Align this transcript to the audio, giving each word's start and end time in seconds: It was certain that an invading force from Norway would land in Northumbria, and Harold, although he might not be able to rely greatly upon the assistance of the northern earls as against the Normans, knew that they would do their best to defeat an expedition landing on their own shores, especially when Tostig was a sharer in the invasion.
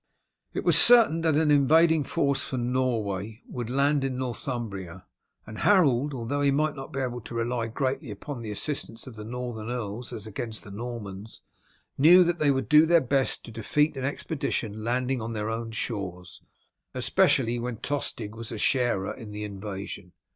It 0.55 0.63
was 0.63 0.79
certain 0.79 1.21
that 1.21 1.35
an 1.35 1.51
invading 1.51 2.05
force 2.05 2.41
from 2.41 2.73
Norway 2.73 3.43
would 3.47 3.69
land 3.69 4.03
in 4.03 4.17
Northumbria, 4.17 5.05
and 5.45 5.59
Harold, 5.59 6.11
although 6.15 6.41
he 6.41 6.49
might 6.49 6.75
not 6.75 6.91
be 6.91 6.99
able 7.01 7.21
to 7.21 7.35
rely 7.35 7.67
greatly 7.67 8.09
upon 8.09 8.41
the 8.41 8.49
assistance 8.49 9.05
of 9.05 9.15
the 9.15 9.23
northern 9.23 9.69
earls 9.69 10.11
as 10.11 10.25
against 10.25 10.63
the 10.63 10.71
Normans, 10.71 11.43
knew 11.99 12.23
that 12.23 12.39
they 12.39 12.49
would 12.49 12.67
do 12.67 12.87
their 12.87 12.99
best 12.99 13.45
to 13.45 13.51
defeat 13.51 13.95
an 13.95 14.03
expedition 14.03 14.83
landing 14.83 15.21
on 15.21 15.33
their 15.33 15.51
own 15.51 15.69
shores, 15.69 16.41
especially 16.95 17.59
when 17.59 17.77
Tostig 17.77 18.33
was 18.33 18.51
a 18.51 18.57
sharer 18.57 19.13
in 19.13 19.29
the 19.29 19.43
invasion. 19.43 20.13